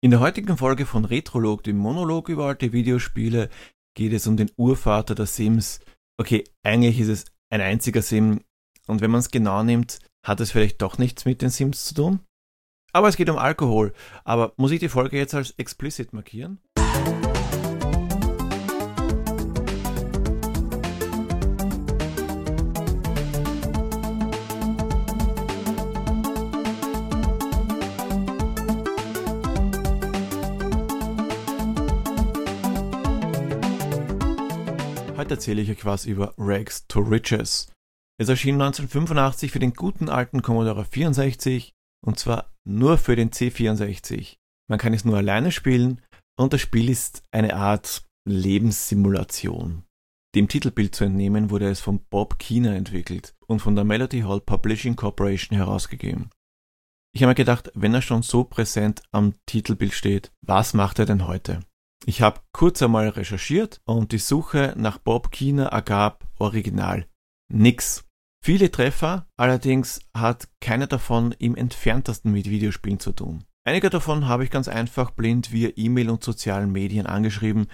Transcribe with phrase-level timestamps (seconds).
[0.00, 3.50] In der heutigen Folge von Retrolog, dem Monolog über alte Videospiele,
[3.96, 5.80] geht es um den Urvater der Sims.
[6.20, 8.44] Okay, eigentlich ist es ein einziger Sim
[8.86, 11.94] und wenn man es genau nimmt, hat es vielleicht doch nichts mit den Sims zu
[11.94, 12.20] tun.
[12.92, 13.92] Aber es geht um Alkohol.
[14.22, 16.60] Aber muss ich die Folge jetzt als explicit markieren?
[35.28, 37.70] Heute erzähle ich euch was über Rags to Riches.
[38.18, 44.36] Es erschien 1985 für den guten alten Commodore 64 und zwar nur für den C64.
[44.70, 46.00] Man kann es nur alleine spielen
[46.38, 49.82] und das Spiel ist eine Art Lebenssimulation.
[50.34, 54.40] Dem Titelbild zu entnehmen wurde es von Bob Keener entwickelt und von der Melody Hall
[54.40, 56.30] Publishing Corporation herausgegeben.
[57.14, 61.04] Ich habe mir gedacht, wenn er schon so präsent am Titelbild steht, was macht er
[61.04, 61.60] denn heute?
[62.06, 67.06] Ich habe kurz einmal recherchiert und die Suche nach Bob Keener ergab Original
[67.52, 68.04] nix.
[68.44, 73.44] Viele Treffer, allerdings hat keiner davon im entferntesten mit Videospielen zu tun.
[73.64, 77.66] Einige davon habe ich ganz einfach blind via E-Mail und sozialen Medien angeschrieben,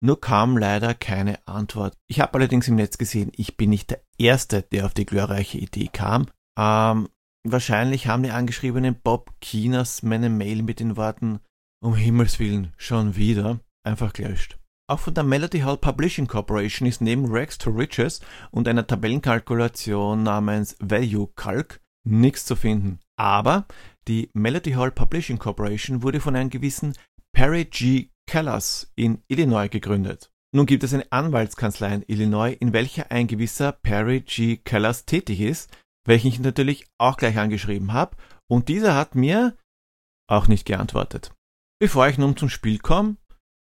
[0.00, 1.96] nur kam leider keine Antwort.
[2.08, 5.58] Ich habe allerdings im Netz gesehen, ich bin nicht der Erste, der auf die glorreiche
[5.58, 6.26] Idee kam.
[6.58, 7.08] Ähm,
[7.42, 11.40] wahrscheinlich haben die angeschriebenen Bob Keeners meine Mail mit den Worten
[11.84, 14.58] um Himmels Willen schon wieder einfach gelöscht.
[14.88, 20.22] Auch von der Melody Hall Publishing Corporation ist neben Rags to Riches und einer Tabellenkalkulation
[20.22, 23.00] namens Value Calc nichts zu finden.
[23.16, 23.66] Aber
[24.08, 26.94] die Melody Hall Publishing Corporation wurde von einem gewissen
[27.34, 28.08] Perry G.
[28.26, 30.30] Callas in Illinois gegründet.
[30.54, 34.56] Nun gibt es eine Anwaltskanzlei in Illinois, in welcher ein gewisser Perry G.
[34.56, 35.70] Callas tätig ist,
[36.06, 38.16] welchen ich natürlich auch gleich angeschrieben habe,
[38.48, 39.56] und dieser hat mir
[40.28, 41.34] auch nicht geantwortet.
[41.84, 43.18] Bevor ich nun zum Spiel komme,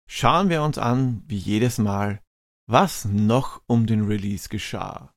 [0.08, 2.20] schauen wir uns an, wie jedes Mal,
[2.70, 5.12] was noch um den Release geschah.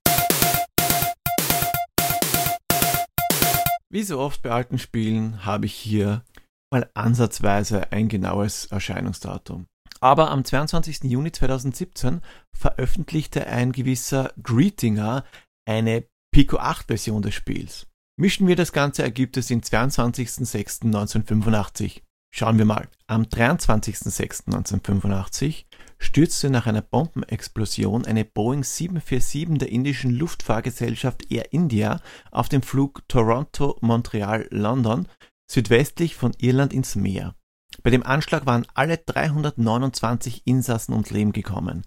[3.91, 6.23] Wie so oft bei alten Spielen habe ich hier
[6.71, 9.67] mal ansatzweise ein genaues Erscheinungsdatum.
[9.99, 11.03] Aber am 22.
[11.03, 12.21] Juni 2017
[12.57, 15.25] veröffentlichte ein gewisser Greetinger
[15.69, 17.85] eine Pico 8 Version des Spiels.
[18.17, 22.01] Mischen wir das Ganze ergibt es den 22.06.1985.
[22.37, 22.89] Schauen wir mal.
[23.07, 25.63] Am 23.06.1985
[25.99, 32.01] stürzte nach einer Bombenexplosion eine Boeing 747 der indischen Luftfahrgesellschaft Air India
[32.31, 35.07] auf dem Flug Toronto-Montreal-London
[35.49, 37.35] südwestlich von Irland ins Meer.
[37.83, 41.83] Bei dem Anschlag waren alle 329 Insassen ums Leben gekommen.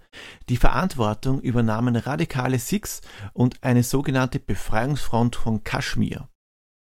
[0.48, 3.02] Die Verantwortung übernahmen radikale Sikhs
[3.34, 6.26] und eine sogenannte Befreiungsfront von Kaschmir.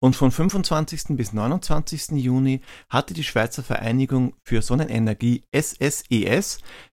[0.03, 1.15] Und von 25.
[1.15, 2.11] bis 29.
[2.13, 6.41] Juni hatte die Schweizer Vereinigung für Sonnenenergie SSES e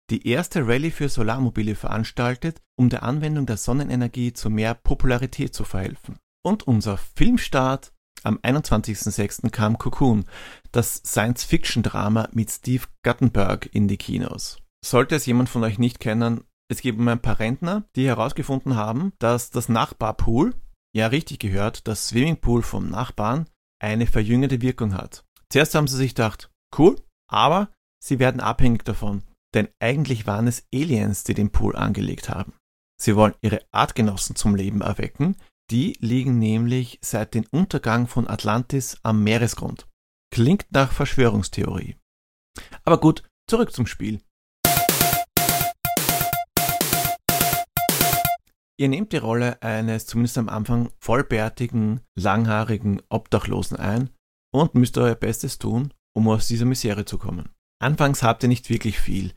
[0.09, 5.65] die erste Rallye für Solarmobile veranstaltet, um der Anwendung der Sonnenenergie zu mehr Popularität zu
[5.65, 6.17] verhelfen.
[6.45, 7.93] Und unser Filmstart
[8.23, 9.49] am 21.06.
[9.49, 10.25] kam Cocoon,
[10.71, 14.59] das Science-Fiction-Drama mit Steve Guttenberg in die Kinos.
[14.85, 19.13] Sollte es jemand von euch nicht kennen, es gibt ein paar Rentner, die herausgefunden haben,
[19.19, 20.55] dass das Nachbarpool,
[20.95, 23.47] ja, richtig gehört, das Swimmingpool vom Nachbarn
[23.81, 25.25] eine verjüngende Wirkung hat.
[25.49, 26.95] Zuerst haben sie sich gedacht, cool,
[27.29, 27.71] aber
[28.03, 32.53] sie werden abhängig davon, denn eigentlich waren es Aliens, die den Pool angelegt haben.
[32.99, 35.35] Sie wollen ihre Artgenossen zum Leben erwecken,
[35.71, 39.87] die liegen nämlich seit dem Untergang von Atlantis am Meeresgrund.
[40.31, 41.95] Klingt nach Verschwörungstheorie.
[42.83, 44.21] Aber gut, zurück zum Spiel.
[48.79, 54.09] Ihr nehmt die Rolle eines zumindest am Anfang vollbärtigen, langhaarigen Obdachlosen ein
[54.51, 57.49] und müsst euer Bestes tun, um aus dieser Misere zu kommen.
[57.79, 59.33] Anfangs habt ihr nicht wirklich viel.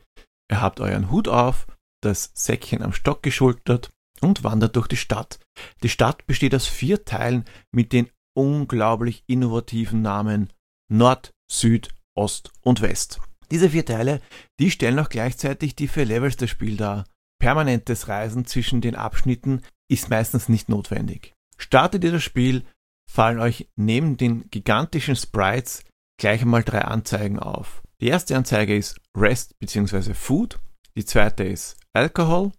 [0.49, 1.67] Ihr habt euren Hut auf,
[2.01, 5.39] das Säckchen am Stock geschultert und wandert durch die Stadt.
[5.83, 10.51] Die Stadt besteht aus vier Teilen mit den unglaublich innovativen Namen
[10.91, 13.19] Nord, Süd, Ost und West.
[13.51, 14.21] Diese vier Teile,
[14.59, 17.05] die stellen auch gleichzeitig die vier Levels des Spiels dar
[17.39, 21.33] Permanentes Reisen zwischen den Abschnitten ist meistens nicht notwendig.
[21.57, 22.65] Startet ihr das Spiel,
[23.09, 25.83] fallen euch neben den gigantischen Sprites
[26.19, 27.81] gleich einmal drei Anzeigen auf.
[28.01, 30.13] Die erste Anzeige ist Rest bzw.
[30.13, 30.59] Food,
[30.95, 32.51] die zweite ist Alcohol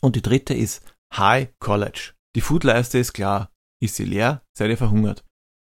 [0.00, 0.82] und die dritte ist
[1.14, 2.12] High College.
[2.34, 3.50] Die Foodleiste ist klar,
[3.82, 5.24] ist sie leer, seid ihr verhungert.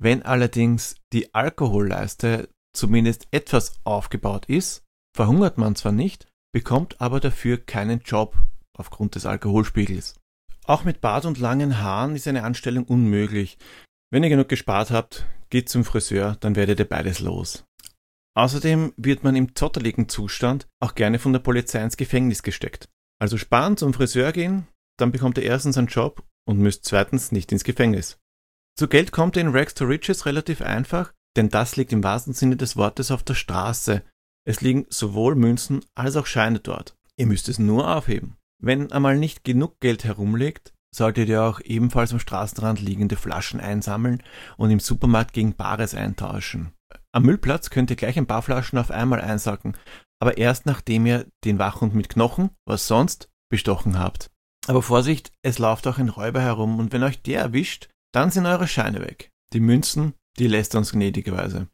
[0.01, 4.83] Wenn allerdings die Alkoholleiste zumindest etwas aufgebaut ist,
[5.15, 8.37] verhungert man zwar nicht, bekommt aber dafür keinen Job
[8.83, 10.17] aufgrund des Alkoholspiegels.
[10.65, 13.59] Auch mit Bart und langen Haaren ist eine Anstellung unmöglich.
[14.11, 17.65] Wenn ihr genug gespart habt, geht zum Friseur, dann werdet ihr beides los.
[18.35, 22.89] Außerdem wird man im zotteligen Zustand auch gerne von der Polizei ins Gefängnis gesteckt.
[23.21, 24.67] Also sparen zum Friseur gehen,
[24.99, 28.19] dann bekommt ihr erstens einen Job und müsst zweitens nicht ins Gefängnis.
[28.77, 32.33] Zu Geld kommt ihr in Rags to Riches relativ einfach, denn das liegt im wahrsten
[32.33, 34.03] Sinne des Wortes auf der Straße.
[34.45, 36.97] Es liegen sowohl Münzen als auch Scheine dort.
[37.17, 38.37] Ihr müsst es nur aufheben.
[38.65, 44.23] Wenn einmal nicht genug Geld herumliegt, solltet ihr auch ebenfalls am Straßenrand liegende Flaschen einsammeln
[44.57, 46.73] und im Supermarkt gegen Bares eintauschen.
[47.13, 49.77] Am Müllplatz könnt ihr gleich ein paar Flaschen auf einmal einsacken,
[50.21, 54.31] aber erst nachdem ihr den Wachhund mit Knochen, was sonst, bestochen habt.
[54.69, 58.47] Aber Vorsicht, es läuft auch ein Räuber herum und wenn euch der erwischt, dann sind
[58.47, 59.31] eure Scheine weg.
[59.53, 61.67] Die Münzen, die lässt er uns gnädigerweise.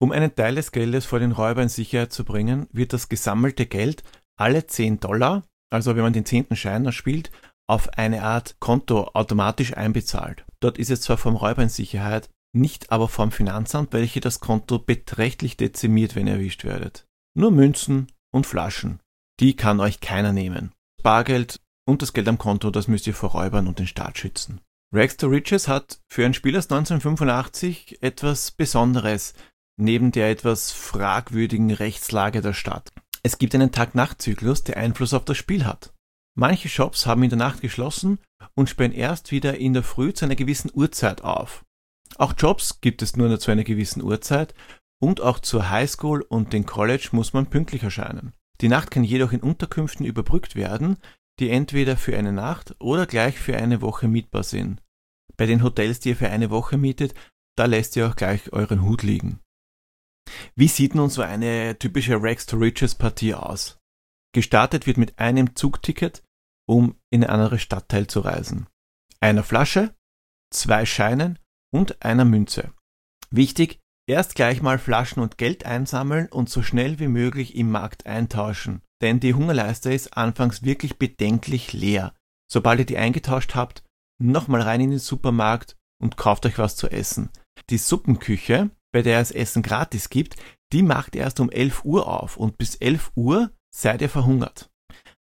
[0.00, 3.66] Um einen Teil des Geldes vor den Räubern in Sicherheit zu bringen, wird das gesammelte
[3.66, 4.04] Geld
[4.38, 7.30] alle 10 Dollar, also wenn man den zehnten Schein spielt,
[7.68, 10.44] auf eine Art Konto automatisch einbezahlt.
[10.60, 14.78] Dort ist es zwar vom Räuber in Sicherheit, nicht aber vom Finanzamt, welche das Konto
[14.78, 17.06] beträchtlich dezimiert, wenn ihr erwischt werdet.
[17.34, 19.00] Nur Münzen und Flaschen.
[19.38, 20.72] Die kann euch keiner nehmen.
[21.02, 24.60] Bargeld und das Geld am Konto, das müsst ihr vor Räubern und den Staat schützen.
[24.92, 29.34] Rags to Riches hat für ein Spiel aus 1985 etwas Besonderes,
[29.76, 32.90] neben der etwas fragwürdigen Rechtslage der Stadt.
[33.22, 35.92] Es gibt einen Tag-Nacht-Zyklus, der Einfluss auf das Spiel hat.
[36.36, 38.18] Manche Shops haben in der Nacht geschlossen
[38.54, 41.64] und sperren erst wieder in der Früh zu einer gewissen Uhrzeit auf.
[42.16, 44.54] Auch Jobs gibt es nur zu einer gewissen Uhrzeit
[45.00, 48.32] und auch zur Highschool und den College muss man pünktlich erscheinen.
[48.60, 50.98] Die Nacht kann jedoch in Unterkünften überbrückt werden,
[51.38, 54.82] die entweder für eine Nacht oder gleich für eine Woche mietbar sind.
[55.36, 57.14] Bei den Hotels, die ihr für eine Woche mietet,
[57.56, 59.40] da lässt ihr auch gleich euren Hut liegen.
[60.54, 63.78] Wie sieht nun so eine typische Rags to Riches Partie aus?
[64.34, 66.22] Gestartet wird mit einem Zugticket,
[66.68, 68.66] um in ein anderes Stadtteil zu reisen.
[69.20, 69.94] Einer Flasche,
[70.52, 71.38] zwei Scheinen
[71.72, 72.72] und einer Münze.
[73.30, 78.06] Wichtig, erst gleich mal Flaschen und Geld einsammeln und so schnell wie möglich im Markt
[78.06, 82.14] eintauschen, denn die Hungerleiste ist anfangs wirklich bedenklich leer.
[82.50, 83.84] Sobald ihr die eingetauscht habt,
[84.20, 87.30] nochmal rein in den Supermarkt und kauft euch was zu essen.
[87.70, 90.36] Die Suppenküche, bei der es Essen gratis gibt,
[90.72, 94.70] die macht erst um 11 Uhr auf und bis 11 Uhr seid ihr verhungert.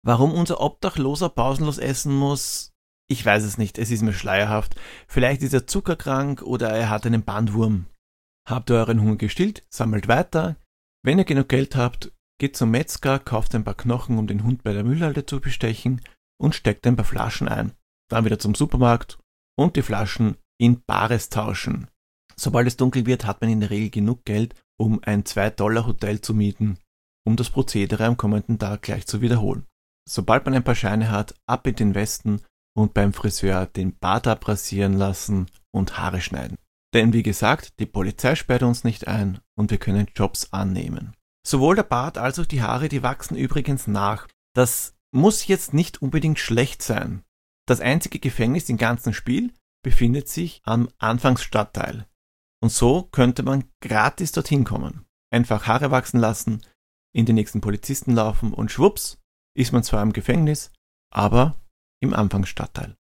[0.03, 2.73] Warum unser Obdachloser pausenlos essen muss,
[3.09, 4.75] ich weiß es nicht, es ist mir schleierhaft.
[5.07, 7.87] Vielleicht ist er zuckerkrank oder er hat einen Bandwurm.
[8.49, 10.57] Habt ihr euren Hunger gestillt, sammelt weiter.
[11.05, 14.63] Wenn ihr genug Geld habt, geht zum Metzger, kauft ein paar Knochen, um den Hund
[14.63, 16.01] bei der Müllhalde zu bestechen
[16.39, 17.73] und steckt ein paar Flaschen ein.
[18.09, 19.19] Dann wieder zum Supermarkt
[19.57, 21.89] und die Flaschen in Bares tauschen.
[22.39, 26.35] Sobald es dunkel wird, hat man in der Regel genug Geld, um ein 2-Dollar-Hotel zu
[26.35, 26.79] mieten,
[27.27, 29.65] um das Prozedere am kommenden Tag gleich zu wiederholen.
[30.09, 32.43] Sobald man ein paar Scheine hat, ab in den Westen
[32.77, 36.59] und beim Friseur den Bart abrasieren lassen und Haare schneiden.
[36.95, 41.15] Denn wie gesagt, die Polizei sperrt uns nicht ein und wir können Jobs annehmen.
[41.47, 44.29] Sowohl der Bart als auch die Haare, die wachsen übrigens nach.
[44.55, 47.23] Das muss jetzt nicht unbedingt schlecht sein.
[47.67, 52.07] Das einzige Gefängnis im ganzen Spiel befindet sich am Anfangsstadtteil.
[52.67, 55.07] Und so könnte man gratis dorthin kommen.
[55.33, 56.63] Einfach Haare wachsen lassen,
[57.15, 59.19] in den nächsten Polizisten laufen und schwupps
[59.57, 60.73] ist man zwar im Gefängnis,
[61.15, 61.55] aber
[62.03, 62.97] im Anfangsstadtteil.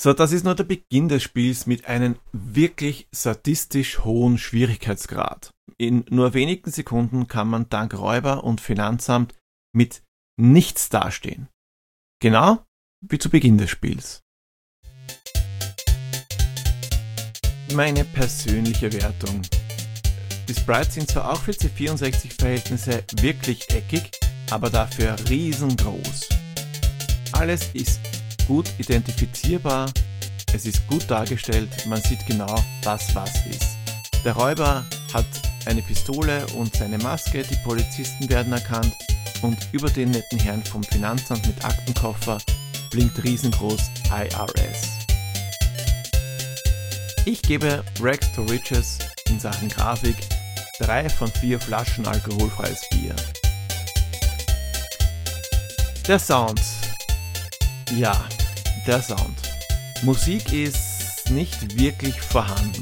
[0.00, 5.50] So, das ist nur der Beginn des Spiels mit einem wirklich sadistisch hohen Schwierigkeitsgrad.
[5.76, 9.34] In nur wenigen Sekunden kann man dank Räuber und Finanzamt
[9.74, 10.02] mit
[10.38, 11.50] nichts dastehen.
[12.22, 12.64] Genau
[13.06, 14.22] wie zu Beginn des Spiels.
[17.74, 19.42] Meine persönliche Wertung.
[20.48, 24.10] Die Sprites sind zwar auch für C64-Verhältnisse wirklich eckig,
[24.50, 26.28] aber dafür riesengroß.
[27.32, 28.00] Alles ist
[28.48, 29.88] gut identifizierbar,
[30.52, 33.76] es ist gut dargestellt, man sieht genau, was was ist.
[34.24, 34.84] Der Räuber
[35.14, 35.26] hat
[35.66, 38.96] eine Pistole und seine Maske, die Polizisten werden erkannt
[39.42, 42.38] und über den netten Herrn vom Finanzamt mit Aktenkoffer
[42.90, 44.99] blinkt riesengroß IRS.
[47.26, 48.98] Ich gebe Rags to Riches
[49.28, 50.16] in Sachen Grafik
[50.78, 53.14] 3 von 4 Flaschen alkoholfreies Bier.
[56.08, 56.60] Der Sound.
[57.94, 58.24] Ja,
[58.86, 59.36] der Sound.
[60.02, 62.80] Musik ist nicht wirklich vorhanden.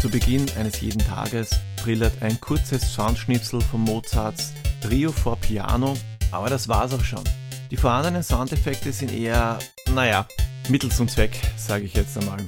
[0.00, 5.94] Zu Beginn eines jeden Tages trillert ein kurzes Soundschnitzel von Mozarts Trio for Piano,
[6.30, 7.24] aber das war's auch schon.
[7.70, 9.58] Die vorhandenen Soundeffekte sind eher,
[9.92, 10.26] naja,
[10.70, 12.38] Mittel zum Zweck, sage ich jetzt einmal.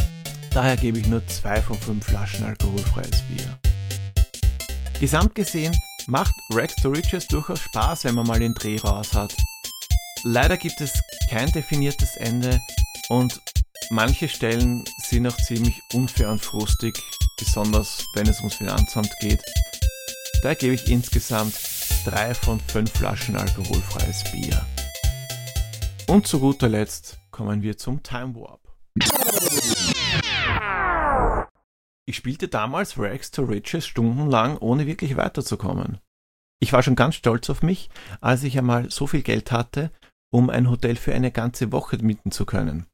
[0.53, 3.59] Daher gebe ich nur zwei von fünf Flaschen alkoholfreies Bier.
[4.99, 5.77] Gesamt gesehen
[6.07, 9.35] macht Rex to Riches durchaus Spaß, wenn man mal den Dreh raus hat.
[10.25, 10.93] Leider gibt es
[11.31, 12.61] kein definiertes Ende
[13.09, 13.41] und
[13.91, 17.01] manche Stellen sind auch ziemlich unfair und frustig,
[17.39, 19.41] besonders wenn es ums Finanzamt geht.
[20.43, 21.55] Da gebe ich insgesamt
[22.05, 24.67] 3 von 5 Flaschen alkoholfreies Bier.
[26.07, 28.61] Und zu guter Letzt kommen wir zum Time Warp.
[32.11, 35.99] Ich spielte damals Rags to Riches stundenlang, ohne wirklich weiterzukommen.
[36.61, 37.89] Ich war schon ganz stolz auf mich,
[38.21, 39.93] als ich einmal so viel Geld hatte,
[40.33, 42.87] um ein Hotel für eine ganze Woche mieten zu können.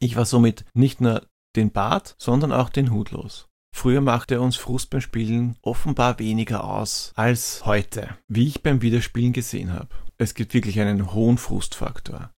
[0.00, 3.46] Ich war somit nicht nur den Bart, sondern auch den Hut los.
[3.72, 9.32] Früher machte uns Frust beim Spielen offenbar weniger aus als heute, wie ich beim Wiederspielen
[9.32, 9.94] gesehen habe.
[10.18, 12.32] Es gibt wirklich einen hohen Frustfaktor.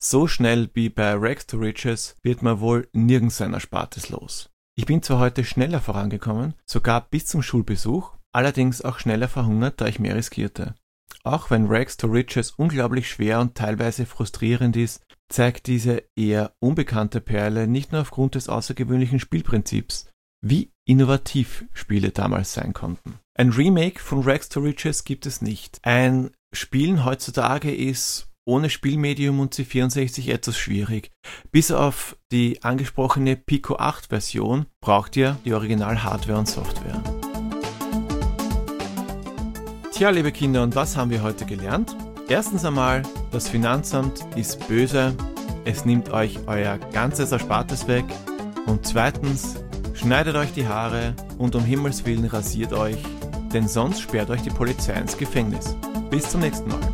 [0.00, 4.50] So schnell wie bei Rags to Riches wird man wohl nirgends sein Erspartes los.
[4.76, 9.86] Ich bin zwar heute schneller vorangekommen, sogar bis zum Schulbesuch, allerdings auch schneller verhungert, da
[9.86, 10.74] ich mehr riskierte.
[11.22, 17.20] Auch wenn Rags to Riches unglaublich schwer und teilweise frustrierend ist, zeigt diese eher unbekannte
[17.20, 20.08] Perle nicht nur aufgrund des außergewöhnlichen Spielprinzips,
[20.40, 23.18] wie innovativ Spiele damals sein konnten.
[23.34, 25.78] Ein Remake von Rags to Riches gibt es nicht.
[25.82, 31.12] Ein Spielen heutzutage ist ohne Spielmedium und C64 etwas schwierig.
[31.52, 37.00] Bis auf die angesprochene Pico 8 Version braucht ihr die Original-Hardware und Software.
[39.92, 41.96] Tja, liebe Kinder, und was haben wir heute gelernt?
[42.28, 45.14] Erstens einmal, das Finanzamt ist böse,
[45.64, 48.04] es nimmt euch euer ganzes Erspartes weg.
[48.66, 49.56] Und zweitens,
[49.94, 52.98] schneidet euch die Haare und um Himmels willen rasiert euch,
[53.52, 55.76] denn sonst sperrt euch die Polizei ins Gefängnis.
[56.10, 56.89] Bis zum nächsten Mal.